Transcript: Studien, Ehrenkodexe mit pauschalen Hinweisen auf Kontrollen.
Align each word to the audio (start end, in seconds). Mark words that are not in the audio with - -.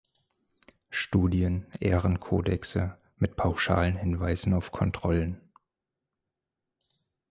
Studien, 0.89 1.67
Ehrenkodexe 1.79 2.97
mit 3.17 3.35
pauschalen 3.35 3.95
Hinweisen 3.97 4.55
auf 4.55 4.71
Kontrollen. 4.71 5.39